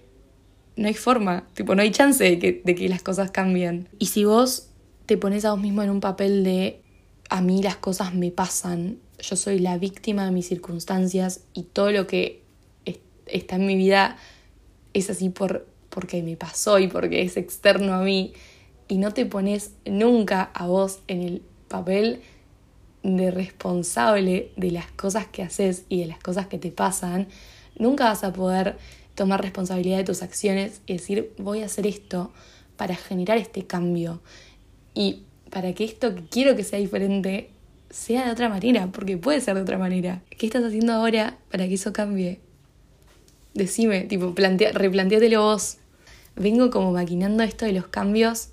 no 0.77 0.89
hay 0.89 0.95
forma, 0.95 1.47
tipo, 1.55 1.75
no 1.75 1.83
hay 1.83 1.91
chance 1.91 2.23
de 2.23 2.39
que, 2.39 2.63
de 2.65 2.75
que 2.75 2.89
las 2.89 3.03
cosas 3.03 3.31
cambien. 3.31 3.89
Y 3.99 4.07
si 4.07 4.25
vos 4.25 4.69
te 5.07 5.17
pones 5.17 5.45
a 5.45 5.53
vos 5.53 5.61
mismo 5.61 5.83
en 5.83 5.91
un 5.91 6.01
papel 6.01 6.45
de 6.45 6.82
a 7.29 7.41
mí 7.41 7.63
las 7.63 7.77
cosas 7.77 8.15
me 8.15 8.31
pasan, 8.31 8.99
yo 9.19 9.37
soy 9.37 9.59
la 9.59 9.79
víctima 9.79 10.25
de 10.25 10.33
mis 10.33 10.49
circunstancias 10.49 11.41
y 11.55 11.63
todo 11.63 11.91
lo 11.91 12.07
que 12.07 12.43
está 13.27 13.57
en 13.57 13.67
mi 13.67 13.77
vida 13.77 14.17
es 14.93 15.11
así 15.11 15.29
por, 15.31 15.67
porque 15.89 16.23
me 16.23 16.37
pasó 16.37 16.79
y 16.79 16.89
porque 16.89 17.23
es 17.23 17.37
externo 17.37 17.95
a 17.95 18.03
mí. 18.03 18.33
Y 18.89 18.99
no 18.99 19.13
te 19.13 19.27
pones 19.27 19.73
nunca 19.87 20.51
a 20.55 20.67
vos 20.67 21.01
en 21.09 21.23
el 21.23 21.43
papel 21.69 22.21
de 23.03 23.31
responsable 23.31 24.53
de 24.57 24.71
las 24.71 24.91
cosas 24.93 25.27
que 25.27 25.43
haces 25.43 25.85
y 25.89 26.01
de 26.01 26.07
las 26.07 26.19
cosas 26.19 26.47
que 26.47 26.59
te 26.59 26.71
pasan, 26.71 27.29
nunca 27.77 28.05
vas 28.05 28.23
a 28.23 28.33
poder 28.33 28.77
tomar 29.15 29.43
responsabilidad 29.43 29.99
de 29.99 30.05
tus 30.05 30.23
acciones 30.23 30.81
y 30.87 30.95
decir 30.95 31.33
voy 31.39 31.63
a 31.63 31.67
hacer 31.67 31.87
esto 31.87 32.33
para 32.77 32.95
generar 32.95 33.39
este 33.39 33.67
cambio 33.67 34.21
y 34.95 35.23
para 35.53 35.75
que 35.75 35.85
esto 35.85 36.15
que 36.15 36.23
quiero 36.23 36.57
que 36.57 36.65
sea 36.65 36.79
diferente 36.79 37.51
sea 37.91 38.25
de 38.25 38.33
otra 38.33 38.49
manera, 38.49 38.89
porque 38.91 39.19
puede 39.19 39.41
ser 39.43 39.55
de 39.55 39.61
otra 39.61 39.77
manera. 39.77 40.23
¿Qué 40.31 40.47
estás 40.47 40.65
haciendo 40.65 40.95
ahora 40.95 41.37
para 41.51 41.69
que 41.69 41.75
eso 41.75 41.93
cambie? 41.93 42.41
Decime, 43.53 44.05
tipo, 44.05 44.35
plantea, 44.35 44.73
replanteatelo 44.73 45.43
vos. 45.43 45.77
Vengo 46.37 46.71
como 46.71 46.91
maquinando 46.93 47.43
esto 47.43 47.67
de 47.67 47.75
los 47.75 47.87
cambios. 47.87 48.49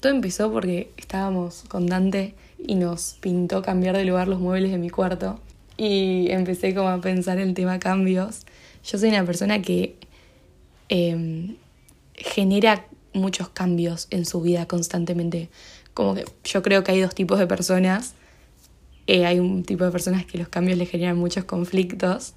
Todo 0.00 0.10
empezó 0.10 0.50
porque 0.50 0.90
estábamos 0.96 1.64
con 1.68 1.86
Dante 1.86 2.34
y 2.58 2.76
nos 2.76 3.18
pintó 3.20 3.60
cambiar 3.60 3.94
de 3.94 4.06
lugar 4.06 4.26
los 4.26 4.40
muebles 4.40 4.70
de 4.70 4.78
mi 4.78 4.88
cuarto. 4.88 5.38
Y 5.76 6.30
empecé 6.30 6.74
como 6.74 6.88
a 6.88 7.00
pensar 7.02 7.38
el 7.38 7.52
tema 7.52 7.78
cambios. 7.78 8.46
Yo 8.84 8.96
soy 8.96 9.10
una 9.10 9.24
persona 9.26 9.60
que 9.60 9.96
em, 10.88 11.56
genera 12.14 12.86
muchos 13.12 13.50
cambios 13.50 14.06
en 14.10 14.24
su 14.24 14.40
vida 14.40 14.66
constantemente. 14.66 15.50
Como 15.98 16.14
que 16.14 16.24
yo 16.44 16.62
creo 16.62 16.84
que 16.84 16.92
hay 16.92 17.00
dos 17.00 17.12
tipos 17.12 17.40
de 17.40 17.48
personas. 17.48 18.14
Eh, 19.08 19.26
hay 19.26 19.40
un 19.40 19.64
tipo 19.64 19.84
de 19.84 19.90
personas 19.90 20.24
que 20.24 20.38
los 20.38 20.46
cambios 20.46 20.78
les 20.78 20.88
generan 20.88 21.16
muchos 21.16 21.42
conflictos 21.42 22.34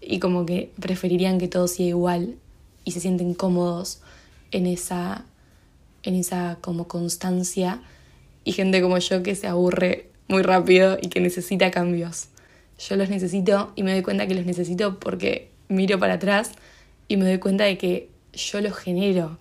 y 0.00 0.20
como 0.20 0.46
que 0.46 0.72
preferirían 0.80 1.36
que 1.36 1.46
todo 1.46 1.68
siga 1.68 1.90
igual 1.90 2.36
y 2.82 2.92
se 2.92 3.00
sienten 3.00 3.34
cómodos 3.34 4.00
en 4.52 4.66
esa, 4.66 5.26
en 6.02 6.14
esa 6.14 6.56
como 6.62 6.88
constancia 6.88 7.82
y 8.42 8.52
gente 8.52 8.80
como 8.80 8.96
yo 8.96 9.22
que 9.22 9.34
se 9.34 9.48
aburre 9.48 10.08
muy 10.26 10.40
rápido 10.40 10.96
y 10.98 11.08
que 11.08 11.20
necesita 11.20 11.70
cambios. 11.70 12.28
Yo 12.78 12.96
los 12.96 13.10
necesito 13.10 13.74
y 13.76 13.82
me 13.82 13.92
doy 13.92 14.00
cuenta 14.00 14.26
que 14.26 14.34
los 14.34 14.46
necesito 14.46 14.98
porque 14.98 15.50
miro 15.68 15.98
para 15.98 16.14
atrás 16.14 16.52
y 17.08 17.18
me 17.18 17.26
doy 17.26 17.36
cuenta 17.36 17.64
de 17.64 17.76
que 17.76 18.08
yo 18.32 18.62
los 18.62 18.74
genero 18.74 19.36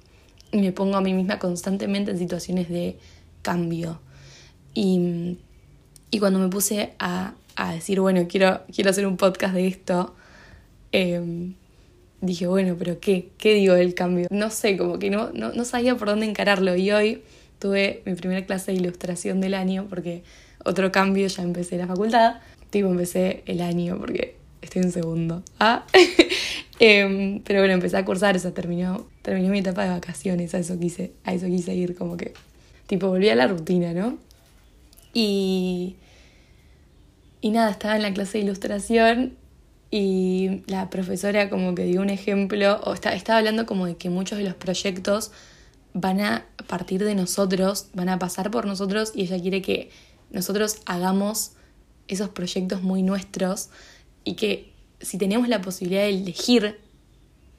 y 0.51 0.57
me 0.57 0.73
pongo 0.73 0.97
a 0.97 1.01
mí 1.01 1.13
misma 1.13 1.39
constantemente 1.39 2.11
en 2.11 2.17
situaciones 2.17 2.67
de 2.67 2.97
cambio. 3.43 3.99
Y, 4.73 5.37
y 6.09 6.17
cuando 6.17 6.39
me 6.39 6.49
puse 6.49 6.93
a, 6.97 7.35
a, 7.55 7.73
decir, 7.73 7.99
bueno, 7.99 8.25
quiero, 8.27 8.61
quiero 8.73 8.89
hacer 8.89 9.05
un 9.05 9.17
podcast 9.17 9.53
de 9.53 9.67
esto, 9.67 10.15
Em, 10.93 11.55
dije, 12.21 12.47
bueno, 12.47 12.75
pero 12.77 12.99
¿qué? 12.99 13.29
¿Qué 13.37 13.55
digo 13.55 13.73
del 13.73 13.95
cambio? 13.95 14.27
No 14.29 14.49
sé, 14.51 14.77
como 14.77 14.99
que 14.99 15.09
no, 15.09 15.31
no, 15.33 15.51
no 15.51 15.65
sabía 15.65 15.95
por 15.97 16.07
dónde 16.07 16.27
encararlo. 16.27 16.75
Y 16.77 16.91
hoy 16.91 17.23
tuve 17.59 18.03
mi 18.05 18.13
primera 18.13 18.45
clase 18.45 18.71
de 18.71 18.77
ilustración 18.77 19.41
del 19.41 19.55
año 19.55 19.87
porque 19.89 20.23
otro 20.63 20.91
cambio, 20.91 21.27
ya 21.27 21.43
empecé 21.43 21.77
la 21.77 21.87
facultad. 21.87 22.35
Tipo, 22.69 22.89
empecé 22.89 23.43
el 23.47 23.61
año 23.61 23.97
porque 23.97 24.37
estoy 24.61 24.83
en 24.83 24.91
segundo. 24.91 25.43
Ah. 25.59 25.83
eh, 26.79 27.41
pero 27.43 27.59
bueno, 27.59 27.73
empecé 27.73 27.97
a 27.97 28.05
cursar, 28.05 28.35
o 28.35 28.39
sea, 28.39 28.53
terminó, 28.53 29.07
terminó 29.23 29.49
mi 29.49 29.59
etapa 29.59 29.83
de 29.83 29.89
vacaciones, 29.89 30.53
a 30.53 30.59
eso 30.59 30.79
quise, 30.79 31.11
a 31.23 31.33
eso 31.33 31.47
quise 31.47 31.73
ir, 31.73 31.95
como 31.95 32.17
que, 32.17 32.33
tipo, 32.87 33.07
volví 33.07 33.29
a 33.29 33.35
la 33.35 33.47
rutina, 33.47 33.93
¿no? 33.93 34.17
Y, 35.13 35.95
y 37.41 37.51
nada, 37.51 37.71
estaba 37.71 37.95
en 37.95 38.01
la 38.01 38.13
clase 38.13 38.37
de 38.37 38.45
ilustración 38.45 39.37
y 39.91 40.63
la 40.65 40.89
profesora 40.89 41.49
como 41.49 41.75
que 41.75 41.83
dio 41.85 42.01
un 42.01 42.09
ejemplo, 42.09 42.81
o 42.83 42.93
está, 42.93 43.13
estaba 43.13 43.39
hablando 43.39 43.65
como 43.65 43.85
de 43.85 43.95
que 43.95 44.09
muchos 44.09 44.39
de 44.39 44.43
los 44.43 44.55
proyectos 44.55 45.31
van 45.93 46.21
a 46.21 46.45
partir 46.67 47.03
de 47.03 47.13
nosotros, 47.13 47.89
van 47.93 48.09
a 48.09 48.17
pasar 48.17 48.49
por 48.49 48.65
nosotros 48.65 49.11
y 49.13 49.21
ella 49.21 49.39
quiere 49.39 49.61
que 49.61 49.91
nosotros 50.31 50.77
hagamos 50.85 51.51
esos 52.07 52.29
proyectos 52.29 52.81
muy 52.81 53.03
nuestros 53.03 53.69
y 54.23 54.33
que 54.33 54.73
si 54.99 55.17
tenemos 55.17 55.47
la 55.47 55.61
posibilidad 55.61 56.01
de 56.01 56.09
elegir, 56.09 56.79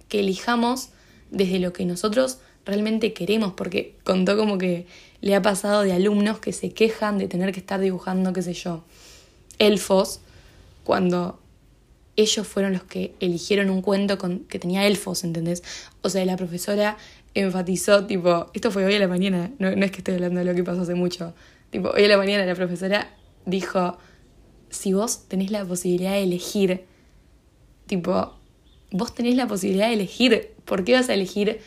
que 0.09 0.21
elijamos 0.21 0.89
desde 1.31 1.59
lo 1.61 1.73
que 1.73 1.85
nosotros 1.85 2.39
realmente 2.65 3.13
queremos, 3.13 3.53
porque 3.55 3.95
contó 4.05 4.37
como 4.37 4.59
que 4.59 4.87
le 5.21 5.35
ha 5.35 5.43
pasado 5.43 5.83
de 5.83 5.93
alumnos 5.93 6.39
que 6.39 6.53
se 6.53 6.73
quejan 6.73 7.19
de 7.19 7.29
tener 7.29 7.53
que 7.53 7.61
estar 7.61 7.81
dibujando, 7.81 8.33
qué 8.33 8.43
sé 8.43 8.53
yo, 8.55 8.85
elfos, 9.59 10.21
cuando 10.85 11.39
ellos 12.17 12.47
fueron 12.47 12.73
los 12.73 12.85
que 12.85 13.15
eligieron 13.21 13.71
un 13.71 13.83
cuento 13.83 14.19
con, 14.19 14.41
que 14.41 14.59
tenía 14.59 14.87
elfos, 14.87 15.25
¿entendés? 15.25 15.63
O 16.03 16.09
sea, 16.09 16.25
la 16.25 16.37
profesora 16.37 16.97
enfatizó, 17.35 18.07
tipo, 18.07 18.51
esto 18.55 18.71
fue 18.71 18.85
hoy 18.85 18.95
a 18.95 18.99
la 18.99 19.09
mañana, 19.09 19.51
no, 19.59 19.69
es 19.69 19.91
que 19.91 19.99
estoy 19.99 20.15
hablando 20.15 20.41
de 20.41 20.47
lo 20.47 20.55
que 20.55 20.63
pasó 20.63 20.83
hace 20.83 20.95
mucho, 20.95 21.35
tipo, 21.71 21.91
hoy 21.91 22.05
a 22.05 22.09
la 22.09 22.17
mañana 22.17 22.47
la 22.47 22.55
profesora 22.55 23.11
dijo, 23.47 23.99
si 24.71 24.93
vos 24.93 25.27
tenés 25.29 25.51
la 25.51 25.65
posibilidad 25.65 26.13
de 26.13 26.23
elegir, 26.23 26.85
tipo, 27.87 28.35
vos 28.91 29.15
tenés 29.15 29.35
la 29.35 29.49
posibilidad 29.49 29.89
de 29.89 29.95
elegir, 29.95 30.53
¿por 30.65 30.85
qué 30.85 30.95
vas 30.95 31.09
a 31.09 31.15
elegir 31.15 31.61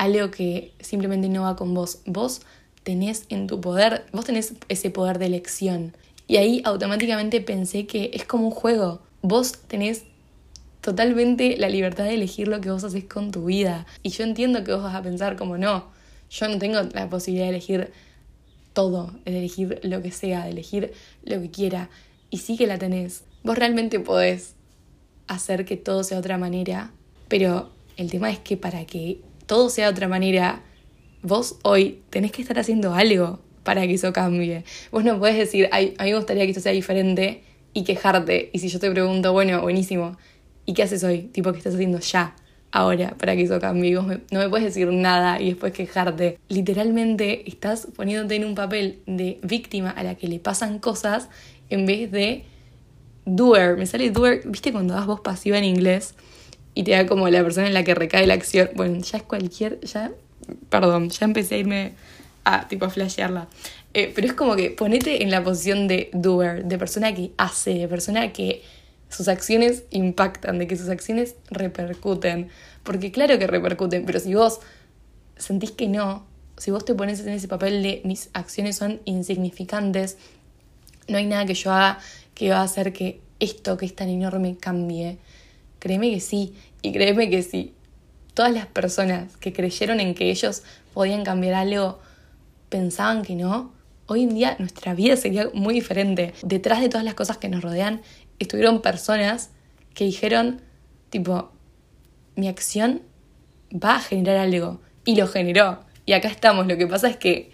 algo 0.00 0.30
que 0.30 0.72
simplemente 0.80 1.28
no 1.28 1.42
va 1.42 1.56
con 1.56 1.74
vos? 1.74 2.00
Vos 2.06 2.40
tenés 2.82 3.26
en 3.28 3.46
tu 3.46 3.60
poder, 3.60 4.06
vos 4.12 4.24
tenés 4.24 4.54
ese 4.68 4.90
poder 4.90 5.18
de 5.18 5.26
elección. 5.26 5.94
Y 6.26 6.38
ahí 6.38 6.62
automáticamente 6.64 7.40
pensé 7.40 7.86
que 7.86 8.10
es 8.14 8.24
como 8.24 8.46
un 8.46 8.52
juego 8.52 9.00
vos 9.22 9.52
tenés 9.66 10.04
totalmente 10.80 11.56
la 11.58 11.68
libertad 11.68 12.04
de 12.04 12.14
elegir 12.14 12.48
lo 12.48 12.60
que 12.60 12.70
vos 12.70 12.84
haces 12.84 13.04
con 13.04 13.30
tu 13.30 13.46
vida. 13.46 13.86
Y 14.02 14.10
yo 14.10 14.24
entiendo 14.24 14.64
que 14.64 14.72
vos 14.72 14.82
vas 14.82 14.94
a 14.94 15.02
pensar 15.02 15.36
como 15.36 15.58
no, 15.58 15.84
yo 16.30 16.48
no 16.48 16.58
tengo 16.58 16.80
la 16.94 17.08
posibilidad 17.08 17.46
de 17.46 17.50
elegir 17.50 17.92
todo, 18.72 19.12
de 19.24 19.38
elegir 19.38 19.80
lo 19.82 20.00
que 20.00 20.12
sea, 20.12 20.44
de 20.44 20.50
elegir 20.50 20.92
lo 21.24 21.40
que 21.40 21.50
quiera. 21.50 21.90
Y 22.30 22.38
sí 22.38 22.56
que 22.56 22.66
la 22.66 22.78
tenés. 22.78 23.24
Vos 23.42 23.58
realmente 23.58 24.00
podés 24.00 24.54
hacer 25.26 25.64
que 25.64 25.76
todo 25.76 26.04
sea 26.04 26.16
de 26.16 26.20
otra 26.20 26.38
manera, 26.38 26.92
pero 27.28 27.70
el 27.96 28.10
tema 28.10 28.30
es 28.30 28.38
que 28.38 28.56
para 28.56 28.84
que 28.86 29.20
todo 29.50 29.68
sea 29.68 29.86
de 29.86 29.90
otra 29.90 30.06
manera, 30.06 30.62
vos 31.24 31.56
hoy 31.64 32.02
tenés 32.10 32.30
que 32.30 32.40
estar 32.40 32.56
haciendo 32.60 32.94
algo 32.94 33.40
para 33.64 33.84
que 33.84 33.94
eso 33.94 34.12
cambie. 34.12 34.62
Vos 34.92 35.02
no 35.02 35.18
podés 35.18 35.36
decir, 35.36 35.68
Ay, 35.72 35.92
a 35.98 36.04
mí 36.04 36.10
me 36.10 36.16
gustaría 36.18 36.44
que 36.44 36.50
esto 36.50 36.62
sea 36.62 36.70
diferente 36.70 37.42
y 37.72 37.82
quejarte. 37.82 38.50
Y 38.52 38.60
si 38.60 38.68
yo 38.68 38.78
te 38.78 38.88
pregunto, 38.92 39.32
bueno, 39.32 39.60
buenísimo, 39.60 40.16
¿y 40.66 40.74
qué 40.74 40.84
haces 40.84 41.02
hoy? 41.02 41.22
Tipo, 41.32 41.50
¿qué 41.50 41.58
estás 41.58 41.74
haciendo 41.74 41.98
ya? 41.98 42.36
Ahora, 42.70 43.16
para 43.18 43.34
que 43.34 43.42
eso 43.42 43.58
cambie. 43.58 43.96
vos 43.96 44.06
no 44.30 44.38
me 44.38 44.48
puedes 44.48 44.66
decir 44.66 44.86
nada 44.92 45.40
y 45.40 45.46
después 45.46 45.72
quejarte. 45.72 46.38
Literalmente 46.48 47.42
estás 47.48 47.88
poniéndote 47.96 48.36
en 48.36 48.44
un 48.44 48.54
papel 48.54 49.00
de 49.06 49.40
víctima 49.42 49.90
a 49.90 50.04
la 50.04 50.14
que 50.14 50.28
le 50.28 50.38
pasan 50.38 50.78
cosas 50.78 51.28
en 51.70 51.86
vez 51.86 52.12
de 52.12 52.44
doer. 53.24 53.76
Me 53.76 53.86
sale 53.86 54.12
doer, 54.12 54.42
¿viste 54.44 54.70
cuando 54.70 54.94
das 54.94 55.06
voz 55.06 55.22
pasiva 55.22 55.58
en 55.58 55.64
inglés? 55.64 56.14
Y 56.74 56.84
te 56.84 56.92
da 56.92 57.06
como 57.06 57.28
la 57.28 57.42
persona 57.42 57.66
en 57.66 57.74
la 57.74 57.84
que 57.84 57.94
recae 57.94 58.26
la 58.26 58.34
acción. 58.34 58.70
Bueno, 58.74 59.00
ya 59.02 59.18
es 59.18 59.24
cualquier. 59.24 59.80
Ya. 59.80 60.12
Perdón, 60.68 61.10
ya 61.10 61.26
empecé 61.26 61.56
a 61.56 61.58
irme 61.58 61.92
a 62.44 62.68
tipo 62.68 62.84
a 62.86 62.90
flashearla. 62.90 63.48
Eh, 63.92 64.12
pero 64.14 64.26
es 64.26 64.34
como 64.34 64.54
que 64.56 64.70
ponete 64.70 65.22
en 65.22 65.30
la 65.30 65.42
posición 65.42 65.88
de 65.88 66.10
doer, 66.12 66.64
de 66.64 66.78
persona 66.78 67.14
que 67.14 67.32
hace, 67.36 67.74
de 67.74 67.88
persona 67.88 68.32
que 68.32 68.62
sus 69.08 69.26
acciones 69.26 69.84
impactan, 69.90 70.58
de 70.58 70.66
que 70.66 70.76
sus 70.76 70.88
acciones 70.88 71.34
repercuten. 71.50 72.48
Porque 72.84 73.10
claro 73.10 73.38
que 73.38 73.46
repercuten, 73.46 74.06
pero 74.06 74.20
si 74.20 74.34
vos 74.34 74.60
sentís 75.36 75.72
que 75.72 75.88
no, 75.88 76.24
si 76.56 76.70
vos 76.70 76.84
te 76.84 76.94
pones 76.94 77.20
en 77.20 77.30
ese 77.30 77.48
papel 77.48 77.82
de 77.82 78.00
mis 78.04 78.30
acciones 78.32 78.76
son 78.76 79.00
insignificantes, 79.04 80.16
no 81.08 81.18
hay 81.18 81.26
nada 81.26 81.44
que 81.46 81.54
yo 81.54 81.72
haga 81.72 81.98
que 82.34 82.50
va 82.50 82.58
a 82.58 82.62
hacer 82.62 82.92
que 82.92 83.20
esto 83.40 83.76
que 83.76 83.86
es 83.86 83.96
tan 83.96 84.08
enorme 84.08 84.56
cambie. 84.58 85.18
Créeme 85.80 86.12
que 86.12 86.20
sí, 86.20 86.54
y 86.82 86.92
créeme 86.92 87.28
que 87.28 87.42
sí. 87.42 87.74
Todas 88.34 88.52
las 88.52 88.66
personas 88.66 89.36
que 89.38 89.52
creyeron 89.52 89.98
en 89.98 90.14
que 90.14 90.30
ellos 90.30 90.62
podían 90.94 91.24
cambiar 91.24 91.54
algo 91.54 91.98
pensaban 92.68 93.22
que 93.22 93.34
no, 93.34 93.72
hoy 94.06 94.22
en 94.22 94.34
día 94.34 94.56
nuestra 94.58 94.94
vida 94.94 95.16
sería 95.16 95.50
muy 95.52 95.74
diferente. 95.74 96.32
Detrás 96.42 96.80
de 96.80 96.88
todas 96.88 97.04
las 97.04 97.14
cosas 97.14 97.38
que 97.38 97.48
nos 97.48 97.62
rodean 97.62 98.02
estuvieron 98.38 98.82
personas 98.82 99.50
que 99.94 100.04
dijeron, 100.04 100.60
tipo, 101.10 101.50
mi 102.36 102.48
acción 102.48 103.02
va 103.72 103.96
a 103.96 104.00
generar 104.00 104.36
algo. 104.36 104.80
Y 105.04 105.16
lo 105.16 105.26
generó. 105.26 105.80
Y 106.06 106.12
acá 106.12 106.28
estamos. 106.28 106.66
Lo 106.66 106.76
que 106.76 106.86
pasa 106.86 107.08
es 107.08 107.16
que 107.16 107.52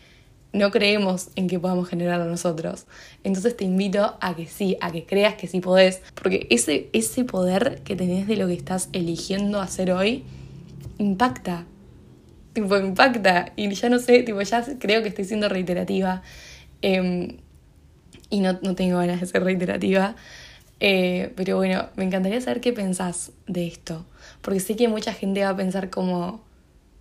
no 0.56 0.70
creemos 0.70 1.28
en 1.36 1.48
que 1.48 1.58
podamos 1.58 1.88
generarlo 1.88 2.26
nosotros. 2.26 2.86
Entonces 3.24 3.56
te 3.56 3.64
invito 3.64 4.16
a 4.20 4.34
que 4.34 4.46
sí, 4.46 4.76
a 4.80 4.90
que 4.90 5.04
creas 5.04 5.34
que 5.34 5.46
sí 5.46 5.60
podés. 5.60 6.02
Porque 6.14 6.46
ese, 6.50 6.88
ese 6.92 7.24
poder 7.24 7.82
que 7.84 7.96
tenés 7.96 8.26
de 8.26 8.36
lo 8.36 8.46
que 8.46 8.54
estás 8.54 8.88
eligiendo 8.92 9.60
hacer 9.60 9.92
hoy 9.92 10.24
impacta 10.98 11.66
tipo, 12.56 12.76
impacta. 12.76 13.52
Y 13.56 13.72
ya 13.74 13.88
no 13.88 13.98
sé, 13.98 14.22
tipo, 14.22 14.40
ya 14.42 14.64
creo 14.78 15.02
que 15.02 15.08
estoy 15.08 15.24
siendo 15.24 15.48
reiterativa. 15.48 16.22
Em, 16.82 17.36
y 18.30 18.40
no, 18.40 18.58
no 18.62 18.74
tengo 18.74 18.98
ganas 18.98 19.20
de 19.20 19.26
ser 19.26 19.44
reiterativa. 19.44 20.16
Eh, 20.80 21.32
pero 21.36 21.56
bueno, 21.56 21.88
me 21.96 22.04
encantaría 22.04 22.40
saber 22.40 22.60
qué 22.60 22.72
pensás 22.72 23.32
de 23.46 23.66
esto, 23.66 24.04
porque 24.42 24.60
sé 24.60 24.76
que 24.76 24.88
mucha 24.88 25.14
gente 25.14 25.42
va 25.42 25.50
a 25.50 25.56
pensar 25.56 25.88
como, 25.88 26.42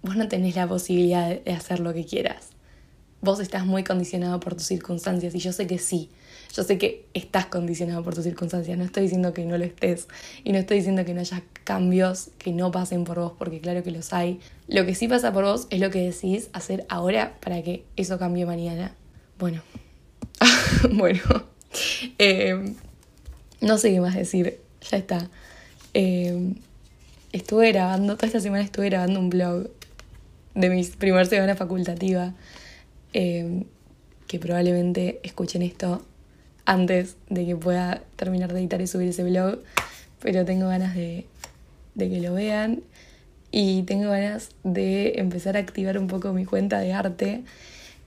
vos 0.01 0.15
no 0.15 0.29
tenés 0.29 0.55
la 0.55 0.65
posibilidad 0.65 1.41
de 1.41 1.51
hacer 1.51 1.81
lo 1.81 1.93
que 1.93 2.05
quieras. 2.05 2.54
Vos 3.25 3.39
estás 3.39 3.65
muy 3.65 3.84
condicionado 3.84 4.39
por 4.39 4.53
tus 4.53 4.67
circunstancias 4.67 5.34
y 5.34 5.39
yo 5.39 5.51
sé 5.51 5.65
que 5.65 5.79
sí. 5.79 6.12
Yo 6.53 6.62
sé 6.62 6.77
que 6.77 7.08
estás 7.15 7.48
condicionado 7.48 8.03
por 8.03 8.13
tus 8.13 8.24
circunstancias. 8.24 8.77
No 8.77 8.84
estoy 8.84 9.01
diciendo 9.01 9.34
que 9.34 9.46
no 9.46 9.58
lo 9.58 9.65
estés 9.65 10.08
y 10.44 10.51
no 10.51 10.60
estoy 10.60 10.77
diciendo 10.77 11.03
que 11.05 11.15
no 11.15 11.22
haya 11.22 11.41
cambios 11.63 12.29
que 12.38 12.51
no 12.51 12.70
pasen 12.70 13.03
por 13.03 13.17
vos, 13.17 13.34
porque 13.36 13.60
claro 13.60 13.82
que 13.82 13.89
los 13.89 14.13
hay. 14.13 14.39
Lo 14.67 14.86
que 14.86 14.94
sí 14.94 15.08
pasa 15.08 15.34
por 15.34 15.44
vos 15.44 15.65
es 15.72 15.79
lo 15.79 15.89
que 15.89 16.03
decís 16.03 16.50
hacer 16.53 16.86
ahora 16.88 17.36
para 17.41 17.63
que 17.63 17.84
eso 17.96 18.20
cambie 18.20 18.46
mañana. 18.46 18.94
Bueno, 19.39 19.63
bueno, 20.91 21.22
eh, 22.20 22.75
no 23.60 23.79
sé 23.79 23.91
qué 23.91 24.01
más 24.01 24.13
decir, 24.13 24.60
ya 24.88 24.98
está. 24.98 25.32
Eh, 25.96 26.53
estuve 27.32 27.72
grabando, 27.72 28.17
toda 28.17 28.27
esta 28.27 28.39
semana 28.39 28.63
estuve 28.63 28.86
grabando 28.89 29.20
un 29.20 29.32
blog 29.32 29.67
de 30.53 30.70
mi 30.70 30.84
primer 30.86 31.25
semana 31.25 31.55
facultativa, 31.55 32.36
eh, 33.15 33.63
que 34.27 34.39
probablemente 34.39 35.22
escuchen 35.24 35.62
esto 35.62 36.05
antes 36.65 37.15
de 37.29 37.45
que 37.45 37.55
pueda 37.55 38.03
terminar 38.17 38.51
de 38.51 38.60
editar 38.60 38.81
y 38.81 38.88
subir 38.88 39.07
ese 39.07 39.24
blog, 39.24 39.60
pero 40.19 40.43
tengo 40.43 40.67
ganas 40.67 40.95
de, 40.95 41.25
de 41.93 42.10
que 42.10 42.19
lo 42.19 42.34
vean 42.34 42.81
y 43.51 43.84
tengo 43.84 44.10
ganas 44.10 44.50
de 44.65 45.13
empezar 45.15 45.55
a 45.55 45.62
activar 45.62 45.98
un 45.98 46.07
poco 46.07 46.34
mi 46.34 46.43
cuenta 46.43 46.79
de 46.79 46.91
arte, 46.91 47.43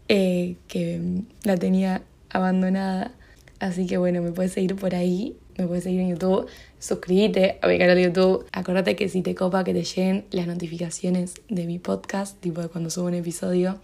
eh, 0.09 0.57
que 0.69 1.01
la 1.43 1.57
tenía 1.57 2.03
abandonada. 2.29 3.13
Así 3.61 3.87
que 3.87 3.97
bueno, 3.97 4.21
me 4.21 4.33
puedes 4.33 4.53
seguir 4.53 4.77
por 4.77 4.95
ahí, 4.95 5.39
me 5.57 5.67
puedes 5.67 5.85
seguir 5.85 6.01
en 6.01 6.11
YouTube, 6.11 6.49
suscríbete 6.79 7.59
a 7.63 7.67
mi 7.69 7.79
canal 7.79 7.97
de 7.97 8.03
YouTube. 8.03 8.45
Acordate 8.53 8.95
que 8.95 9.09
si 9.09 9.23
te 9.23 9.35
copa 9.35 9.65
que 9.65 9.73
te 9.73 9.85
lleguen 9.85 10.27
las 10.33 10.47
notificaciones 10.47 11.37
de 11.49 11.65
mi 11.65 11.79
podcast, 11.79 12.39
tipo 12.41 12.61
de 12.61 12.69
cuando 12.69 12.91
subo 12.91 13.07
un 13.07 13.15
episodio, 13.15 13.81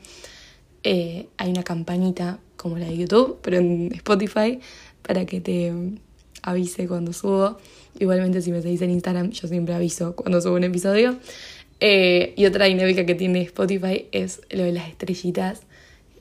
eh, 0.85 1.27
hay 1.37 1.51
una 1.51 1.63
campanita 1.63 2.39
como 2.57 2.79
la 2.79 2.87
de 2.87 2.97
YouTube, 2.97 3.39
pero 3.43 3.57
en 3.57 3.93
Spotify, 3.95 4.61
para 5.03 5.27
que 5.27 5.41
te 5.41 5.73
avise 6.43 6.87
cuando 6.87 7.13
subo. 7.13 7.59
Igualmente 7.99 8.41
si 8.43 8.53
me 8.53 8.63
seguís 8.63 8.83
en 8.83 8.91
Instagram, 8.91 9.31
yo 9.31 9.49
siempre 9.49 9.75
aviso 9.75 10.15
cuando 10.15 10.41
subo 10.41 10.55
un 10.55 10.65
episodio. 10.65 11.17
Eh, 11.81 12.35
y 12.37 12.47
otra 12.47 12.67
dinámica 12.67 13.05
que 13.05 13.15
tiene 13.15 13.43
Spotify 13.43 14.07
es 14.13 14.41
lo 14.51 14.63
de 14.63 14.73
las 14.73 14.89
estrellitas 14.89 15.63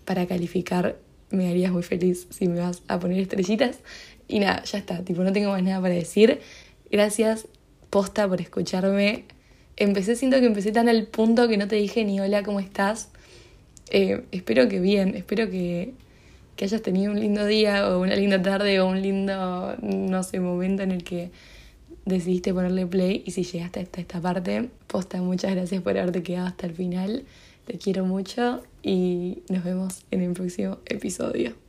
para 0.06 0.26
calificar 0.26 0.98
me 1.34 1.50
harías 1.50 1.72
muy 1.72 1.84
feliz 1.84 2.28
si 2.30 2.48
me 2.48 2.60
vas 2.60 2.82
a 2.88 3.00
poner 3.00 3.20
estrellitas. 3.20 3.80
Y 4.28 4.40
nada, 4.40 4.64
ya 4.64 4.78
está, 4.78 5.04
tipo, 5.04 5.24
no 5.24 5.34
tengo 5.34 5.52
más 5.52 5.64
nada 5.64 5.82
para 5.82 5.94
decir. 5.94 6.40
Gracias, 6.92 7.48
posta, 7.90 8.28
por 8.28 8.40
escucharme. 8.40 9.26
Empecé, 9.76 10.16
siento 10.16 10.40
que 10.40 10.46
empecé 10.46 10.72
tan 10.72 10.88
al 10.88 11.08
punto 11.08 11.48
que 11.48 11.58
no 11.58 11.68
te 11.68 11.76
dije 11.76 12.06
ni 12.06 12.20
hola, 12.20 12.44
¿cómo 12.44 12.60
estás? 12.60 13.10
Eh, 13.94 14.26
espero 14.32 14.68
que 14.68 14.80
bien, 14.80 15.16
espero 15.16 15.52
que, 15.52 15.94
que 16.56 16.66
hayas 16.66 16.82
tenido 16.82 17.12
un 17.12 17.20
lindo 17.20 17.46
día 17.46 17.88
o 17.88 18.02
una 18.02 18.16
linda 18.16 18.42
tarde 18.42 18.80
o 18.80 18.88
un 18.88 19.02
lindo, 19.04 19.76
no 19.82 20.24
sé, 20.24 20.40
momento 20.40 20.82
en 20.82 20.92
el 20.92 21.04
que 21.04 21.30
decidiste 22.06 22.54
ponerle 22.54 22.88
play 22.88 23.24
y 23.26 23.32
si 23.32 23.44
llegaste 23.44 23.82
hasta 23.82 24.02
esta 24.02 24.20
parte, 24.20 24.70
posta, 24.88 25.22
muchas 25.22 25.52
gracias 25.52 25.82
por 25.84 25.96
haberte 25.96 26.24
quedado 26.24 26.48
hasta 26.48 26.66
el 26.66 26.74
final. 26.74 27.24
Te 27.68 27.78
quiero 27.78 28.04
mucho 28.04 28.64
y 28.82 29.44
nos 29.48 29.64
vemos 29.64 30.04
en 30.10 30.22
el 30.22 30.34
próximo 30.34 30.80
episodio. 30.88 31.63